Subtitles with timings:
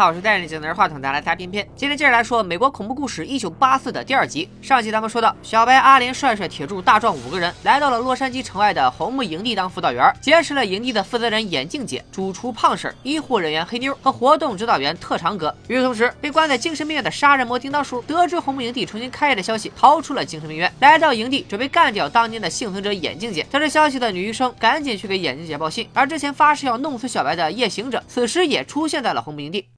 [0.00, 1.68] 好，我是戴眼镜拿着话筒带来大片片。
[1.76, 4.48] 今天接着来说美国恐怖故事一九八四的第二集。
[4.62, 15.54] 上集咱们说到，小白、阿莲、帅帅、铁柱、大壮五个人来到了洛杉矶城外的红木营地当辅导员，结识了营地的负责人眼镜姐、主厨胖婶、医护人员黑妞和活动指导员特长哥。
[15.68, 23.46] 与此同时，被关在精神病院的杀人魔叮当叔得知红木营地重新开业的消息，逃出了精神病院，来到营地准备干掉当年的幸存者眼镜姐。
[23.50, 29.68] 得知消息的女医生赶紧去给眼镜姐报信，而之前发誓要弄死小白的夜行者，此时也出现在了红木营地。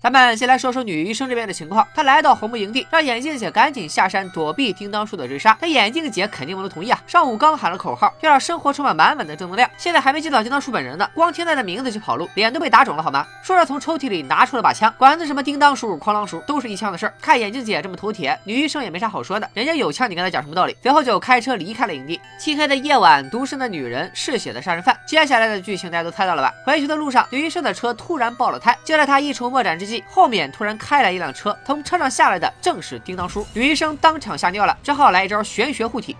[0.00, 1.84] 咱们先来说说女医生这边的情况。
[1.92, 5.58] 她来到红木营地，让眼镜姐赶紧下山躲避叮当叔的追杀。
[5.60, 7.02] 但眼镜姐肯定不能同意啊！
[7.04, 13.26] 上午刚喊了口号，要让生活充满满满的正能量，现在还没见到叮当叔本人呢，光听他的名字就跑路，脸都被打肿了好吗？
[13.42, 17.14] 说着从抽屉里拿出了把枪，管他什么叮当叔、哐啷叔，都是一枪的事儿。
[17.20, 20.76] 看眼镜姐这么头铁，女医生也没啥好说的，人家有枪，你跟他讲什么道理？
[20.80, 22.20] 随后就开车离开了营地。
[22.38, 26.54] 漆黑的夜晚，独身的女人，嗜血的杀人犯，接下来的剧情大家都猜到了吧？
[26.64, 30.68] 回去的路上，女医生的车突然爆了胎，就在她一筹莫展之际，后面突然。
[30.78, 33.44] 开来一辆车，从车上下来的正是叮当叔。
[33.52, 36.16] 女医生当场吓尿了，只好来一招玄学护体。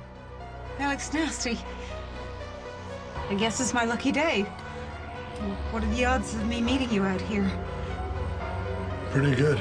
[0.80, 1.56] That looks nasty.
[3.30, 4.44] I guess it's my lucky day.
[5.70, 7.44] What are the odds of me meeting you out here?
[9.14, 9.58] Pretty good.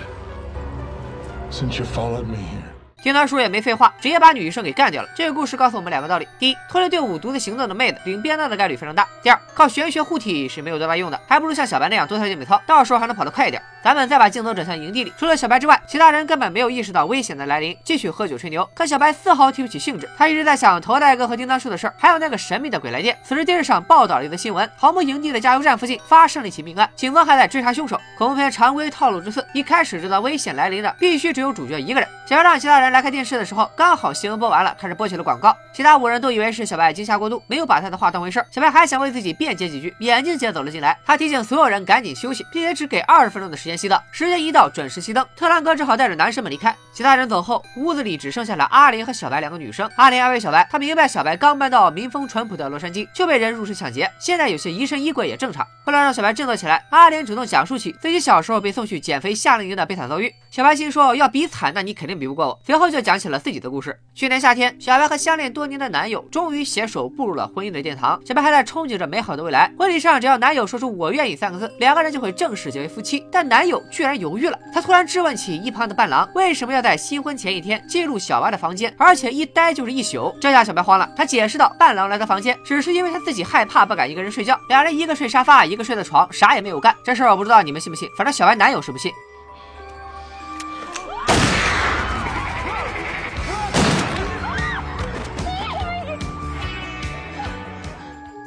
[1.51, 2.63] Since you followed me here.
[3.03, 5.09] 叮当叔也没废话，直接把女医生给干掉了。
[5.15, 13.61] 这个故事告诉我们两个道理：第一，脱离队伍独自行动的妹子领便当的概率非常大；第二，靠玄学护体是没有多大用的，还不如像小白那样多跳健美操，到时候还能跑得快一点。
[13.83, 18.67] 咱们再把镜头转向营地里，除了小白之外，其他人根本没有意识到危险的来临，继续喝酒吹牛。
[18.73, 23.17] 可小白丝毫提不起兴致，他一直在想头戴哥和叮当叔的事儿，还有那个神秘的鬼来电。
[23.23, 27.99] 此时电视上报道了一则新闻：毫木营地的加油站附近发生了一起命案，警方还在追查凶手。
[28.17, 32.09] 恐怖片常规套路之四：一开始知道危险来临的必须只有主角一个人。
[32.25, 35.55] 想要让其他人来看电视的时候，刚好新闻播完了，开始播起了广告。
[35.71, 38.43] 其他五人都以为是小白惊吓过度，没有把他的话当回事。
[38.51, 44.01] 小白还想为自己辩解几句，眼镜姐走了进来，他提醒所有人赶紧休息，并且只给二十分钟的时间熄灯。
[44.11, 46.75] 时间一到，准时熄灯，特兰哥只好带着男生们离开。
[46.91, 49.87] 其他人走后，屋子里只剩下了阿莲和小白两个女生。
[49.97, 55.67] 阿莲安慰小白，她明白小白刚搬到民风淳朴的洛杉矶就被人入室抢劫，现在有些疑神疑鬼也正常。
[55.85, 60.33] 为了让小白振作起来，阿莲主动讲述起自己小时候被送去减肥夏令营的悲惨遭遇。
[60.57, 62.59] 小白心说，要比惨，那你肯定比不过我。
[62.65, 63.95] 随后就讲起了自己的故事。
[64.15, 68.19] 去年夏天，小白和相恋多年的男友终于携手步入了婚姻的殿堂。
[68.25, 69.71] 小白还在憧憬着美好的未来。
[69.77, 73.23] 婚礼上，只要男友说出“我愿意”三个字，两个人就会正式结为夫妻。
[73.31, 80.35] 但男友居然犹豫了，他突然质问起一旁的伴郎，为什么要在新婚前一天进入小白的房间，而且一待就是一宿？
[80.41, 84.59] 这下小白慌了，他解释道，伴郎来他房间只是因为他自己害怕，不敢一个人睡觉。
[84.69, 86.95] 两人一个睡沙发，一个睡的床，啥也没有干。
[87.03, 89.11] 这事儿我不知道你们信不信，反正小白男友是不信。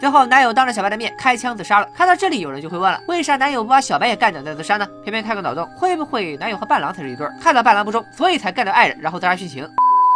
[0.00, 1.86] 最后，男友当着小白的面开枪自杀了。
[1.94, 4.88] 看到这里，有人就会问了：为啥男友不把小白也干掉再自杀呢？
[5.04, 7.28] 偏偏开个脑洞，会不会男友和伴郎才是一对？
[7.38, 9.68] 看到伴郎不忠，所以才干掉爱人，然后自杀殉情？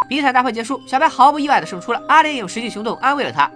[0.09, 2.03] 比赛大会结束，小白毫不意外的胜出了。
[2.09, 3.51] 阿莲用实际行动安慰了他。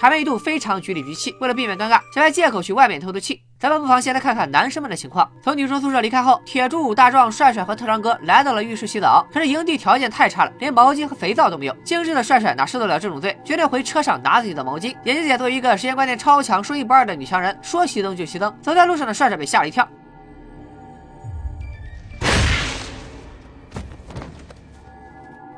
[0.00, 3.40] 场面一度非常局里局气，为了避免尴尬，小白借口去外面透透气。
[3.60, 5.30] 咱们不妨先来看看男生们的情况。
[5.42, 9.26] 从女生宿舍离开后，铁柱、大壮、帅帅和特长哥来到了浴室洗澡。
[9.30, 11.76] 可是营地条件太差了，连毛巾和肥皂都没有。
[11.84, 14.96] 精致的帅帅哪受得了这种罪，决定回车上拿自己的毛巾。
[15.04, 18.50] 眼镜姐作为一个时间观念超强、说一不二的女强人，说熄灯就熄灯。
[18.62, 19.86] 走在路上的帅帅被吓了一跳。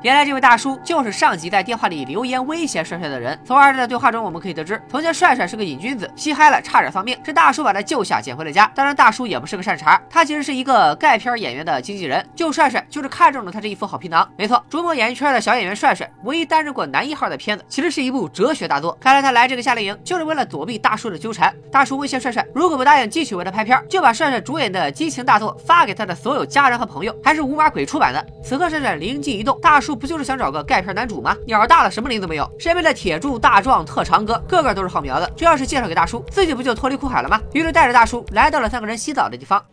[0.03, 3.39] 原来这位大叔就是上集在电话里留言威胁帅帅的人。
[3.45, 8.69] 从二人的对话中，我们可以得知，从前帅帅是个瘾君子，吸嗨了差点丧命，是大叔把他救下，捡回了家。
[8.75, 14.29] 当然，大叔也不是个善茬，他其实是一个盖片演员的经纪人，救帅帅就是看中了他这一副好皮囊。
[14.37, 18.97] 没错，逐梦演艺圈的小演员帅帅，唯一担任过男一号的片子，其实是一部哲学大作。
[18.99, 21.55] 看来他来这个夏令营就是为了躲避大叔的纠缠。
[21.71, 28.25] 大叔威胁帅帅，如果不答应继续为他拍片，就把帅帅主演的激情大作发给他的所有家人和朋友，还是五马鬼出版的。
[28.43, 29.92] 此刻帅帅灵机一动，大叔。
[29.95, 31.35] 不就是想找个钙片男主吗？
[31.45, 32.49] 鸟大了，什么林子没有。
[32.59, 35.31] 身边的铁柱、大壮、特长哥，个个都是好苗子。
[35.35, 37.39] 这要是介绍给大叔，自己不就脱离苦海了吗？
[37.53, 39.63] 于是带着大叔来到了三个人洗澡的地方。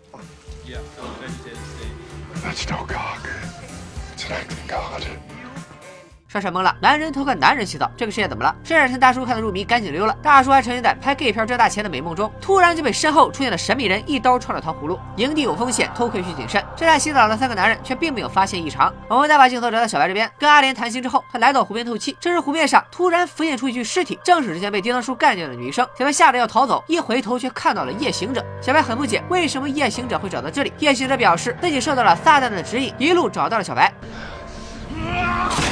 [6.31, 8.55] 帅帅懵了，男人偷看男人洗澡，这个世界怎么了？
[8.63, 10.17] 帅帅趁大叔看得入迷，赶紧溜了。
[10.23, 14.97] 大叔还沉浸在拍 gay 片赚大钱的美梦中，突然就被身后出现的神秘人一刀穿了糖葫芦。
[15.17, 16.65] 营地有风险，偷窥需谨慎。
[16.77, 18.95] 正在洗澡的三个男人却并没有发现异常。
[19.09, 22.17] 我们再把镜头转到小白这边，跟阿莲谈心之后，他来到湖边透气。
[22.21, 25.85] 这时湖面上突然浮现出一具尸体，正是之前被叮当叔干掉的女医生。
[25.99, 28.41] 小白吓得要逃走，一回头却看到了夜行者。
[28.63, 30.73] 小白很不解，为什么夜行者会找到这里？
[30.79, 33.93] 夜行者表示自己受到了撒旦的指引，一路找到了小白。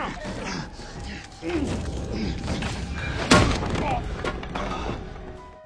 [0.00, 0.68] Oh!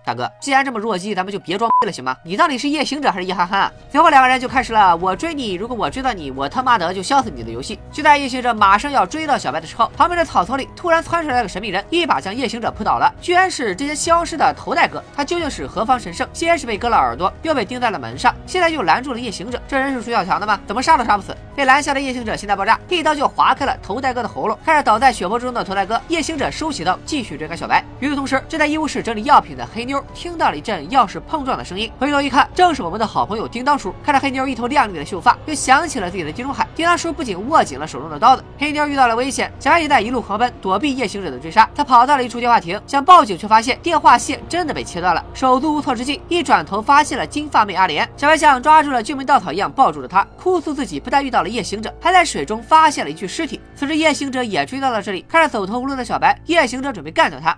[0.05, 2.17] 大哥，既然这么弱鸡，咱们就别装逼了，行吗？
[2.25, 3.73] 你到底是夜行者还是夜憨憨啊？
[3.91, 7.79] 随后两个人就开始了我追你，如果我追到你，我他妈的就削死你的游戏。
[7.93, 13.13] 就在夜行者马上要追到小白的时候，旁边的草丛里突然窜出来个神秘人，一把将夜行者扑倒了。
[13.21, 16.29] 居然是之前消失的头戴哥，他究竟是何方神圣？
[16.33, 20.59] 先是被割了耳朵，又被钉在了门上，现在又拦住了夜行者，这人是属小强的吗？
[20.67, 21.37] 怎么杀都杀不死。
[21.55, 24.59] 被拦下的夜行者心态爆炸，一刀就划开了头戴哥的喉咙。
[24.65, 27.85] 看着倒在血泊之中的头戴哥，夜行者收起刀，继续追赶小白。
[28.01, 33.95] 与此同时，正在医务室整理药品的黑妞妞听到了一阵钥匙碰撞的声音，回头一看，正是我们的好朋友叮当叔。
[34.03, 36.67] 看着黑妞一头亮丽的秀发，又想起了自己的地中海。
[36.75, 41.69] 叮当叔不仅握紧了手中的刀子，黑妞遇到了危险，小白也在一路狂奔，躲避夜行者的追杀。
[41.75, 45.23] 他跑到了一处电话亭，想报警，却发现电话线真的被切断了。
[45.35, 48.09] 手足无措之际，一转头发现了金发妹阿莲。
[48.17, 53.61] 小白像抓住了救命稻草一样抱住了她，哭诉自己不但遇到了夜行者，还在水中发现了一具尸体。
[53.75, 57.55] 此时夜行者也追到了这里，看着走投无路的小白，夜行者准备干掉他。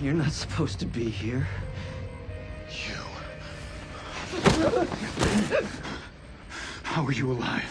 [0.00, 1.46] You're not supposed to be here.
[2.68, 3.00] You.
[6.82, 7.62] How are you alive?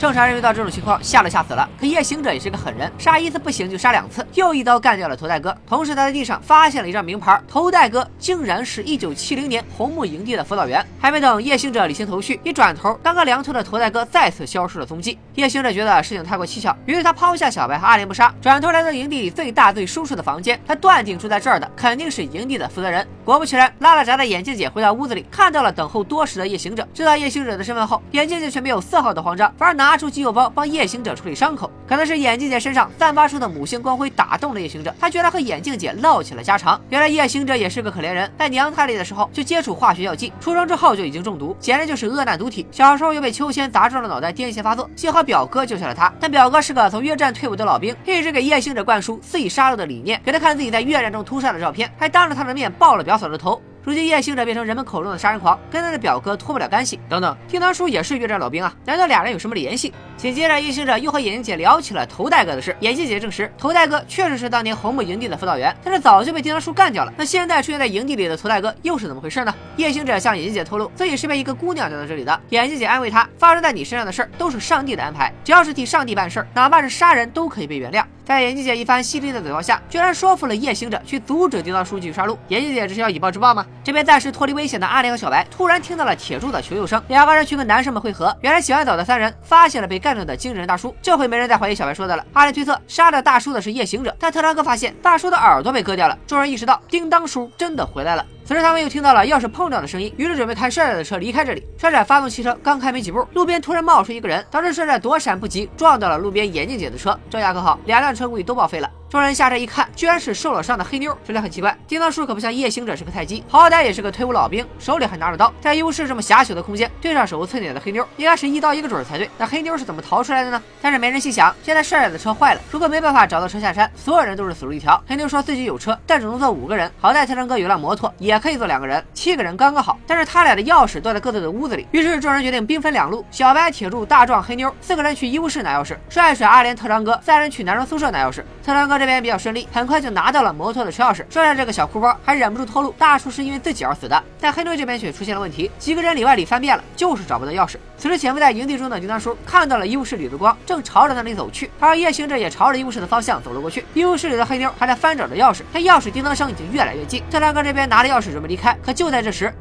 [0.00, 5.56] 正常人遇到这种情况吓都吓死了，可夜行者也是个狠人，杀一次不行就杀两次，又一刀干掉了头戴哥。
[5.66, 10.84] 同时他在地上发现了一张名牌，头戴哥竟然是一九七零年红木营地的辅导员。
[11.00, 15.18] 还没等夜行者理清头绪，一转头，刚刚凉透的头戴哥再次消失了踪迹。
[15.34, 20.60] 夜行者觉得事情太过蹊跷，于是他抛下小白和阿莲不杀，转头来到营地里最大最舒适的房间。
[20.66, 23.04] 他断定住在这儿的肯定是营地的负责人。
[23.24, 26.86] 果不其然，拉了闸的眼镜姐回到屋子里，看到了等候多时的夜行者。
[26.92, 29.94] 知道夜行者的身份后，眼镜姐却没有丝毫的慌张，反而拿。
[29.94, 36.80] 出急救包帮夜行者处理伤口，可能是眼镜姐身上散发出的母性光辉打动了夜行者，他居然和眼镜姐唠起了家常。
[36.90, 42.66] 原来夜行者也是个可怜人，在娘胎里的时候就接触化学药剂，出生之后就已经中毒，简直就是恶难毒体。
[42.72, 46.12] 小时候又被秋千砸中了脑袋，癫痫发作，幸好表哥救下了他。
[46.20, 53.60] 但表哥是个从越战退伍的老兵，一直给夜行者灌输肆意杀戮的理念，给他看自己在越战中屠杀的照片，还当着他的面爆了表嫂的头。
[53.82, 56.98] 如今夜行者变成人们口中的杀人狂，跟他的表哥脱不了干系。
[57.06, 59.92] 等等，听堂叔也是越战老兵啊，难道俩人有什么联系？
[60.16, 62.74] 紧接着，夜行者又和眼镜姐聊起了头戴哥的事。
[62.80, 67.12] 眼镜姐证实，头戴哥确实是当年红木营地的辅导员，但是早就被叮当叔干掉了。
[67.16, 69.54] 那现在出现在营地里的头戴哥又是怎么回事呢？
[69.76, 72.40] 夜行者向眼镜姐透露，自己是被一个姑娘带到这里的。
[72.50, 78.04] 眼镜姐安慰他，发生在你身上的事儿都是上帝的安排，只要是替上帝办事儿，哪怕是杀人都可以被原谅。
[78.24, 82.34] 在眼镜姐一番犀利的嘴炮下，居然说服了夜行者去阻止叮当叔继续杀戮。
[82.48, 83.66] 眼镜姐这是要以暴制暴吗？
[83.84, 88.34] 这边暂时脱离危险的阿莲和小白突然听到了铁柱的求救声，两个人去跟男生们会合。
[88.40, 92.22] 原来洗完澡的三人发现了被干掉的惊人大叔，这回没人再怀疑小白说的了。
[92.34, 96.18] 阿莲推测杀了大叔的是夜行者，但特兰哥发现大叔的耳朵被割掉了。
[96.26, 98.26] 众人意识到叮当叔真的回来了。
[98.46, 101.66] 此时他们又听到了钥匙碰撞的声音，于是准备开帅帅的车离开这里。
[101.78, 107.18] 帅帅发动汽车刚开没几步，路边突然冒出一个人，导致帅帅躲闪不及，撞到了路边眼镜姐的车。
[107.30, 108.90] 这下可好，两辆车估计都报废了。
[109.08, 111.16] 众人下车一看，居然是受了伤的黑妞。
[111.24, 115.52] 这里很奇怪，叮当叔可不像夜行者是个菜鸡，好歹也是个退伍老兵，手里还拿着刀。
[115.60, 119.30] 在医务室这么狭小的空间，对上手无寸铁的黑妞，应该是一刀一个准才对。
[119.38, 120.60] 那黑妞是怎么逃出来的呢？
[120.82, 125.00] 但是没人细想，现在帅帅的车坏了，如果没办法找到车下山，所有人都是死路一条。
[125.06, 126.90] 黑妞说自己有车，但只能坐五个人。
[127.00, 129.96] 好在特征哥有辆摩托，也也可以坐两个人，七个人刚刚好。
[130.08, 138.42] 但是他俩的钥匙都在各自的屋子里，于是众人决定兵分两路：小白、铁柱、大壮、黑妞四个人去医务室拿钥匙，帅帅、阿莲、特长哥三人去男生宿舍拿钥匙。
[138.64, 139.84] 特长哥这边比较顺利，很。
[139.84, 144.24] 快就拿到了摩托的车钥匙，帅帅这个小哭包还忍不住透露，大叔是因为自己而死的。
[144.40, 147.76] 但黑妞这边却出现了问题，几个人里外里翻遍了，就是找不到钥匙。
[147.98, 153.84] 此时潜伏在营地中的叮当叔看到了医务室里的光，正朝着那里走去，而夜行者也朝着医务室的方向走了过去。
[153.92, 157.22] 医务室里的黑妞还在翻找着钥匙，但钥匙叮当声已经越来越近。
[157.30, 159.52] 特长哥这边拿着钥匙准备离开，可就在这时。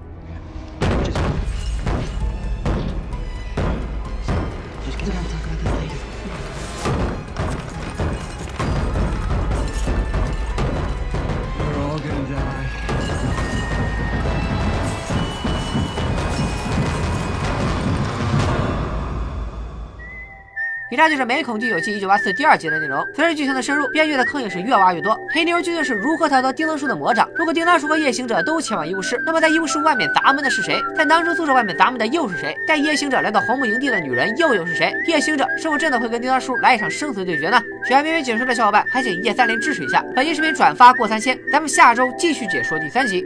[20.94, 23.04] 以上就是《美恐第九季一九八四》第二集的内容。
[23.16, 25.20] 随着剧情的深入，编剧的坑也是越挖越多。
[25.32, 27.28] 黑妞究竟是如何逃脱叮当叔的魔掌？
[27.36, 30.80] 如果叮当叔和夜行者都前往医务室，那么在医务室外面砸门的是谁？
[30.96, 32.56] 在男生宿舍外面砸门的又是谁？
[32.68, 34.94] 带夜行者来到红木营地的女人又又是谁？
[35.08, 37.60] 夜行者是否真的会跟叮当叔来一场生死对决呢？
[37.88, 43.26] 喜欢咩咩解说的小伙伴，还请一键三连支持一下，本期视频转发过三千，咱们下周继续解说第三集。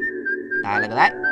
[0.63, 1.26] 拜了个拜。